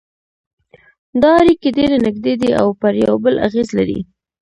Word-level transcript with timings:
دا 1.21 1.31
اړیکې 1.41 1.69
ډېرې 1.77 1.97
نږدې 2.05 2.33
دي 2.41 2.49
او 2.61 2.67
پر 2.81 2.93
یو 3.05 3.15
بل 3.23 3.35
اغېز 3.47 3.69
لري 3.77 3.99